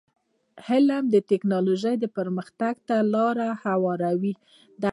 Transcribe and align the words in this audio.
علم 0.67 1.03
د 1.13 1.15
ټکنالوژی 1.29 1.95
پرمختګ 2.17 2.75
ته 2.87 2.95
لار 3.13 3.37
هواروي. 3.63 4.33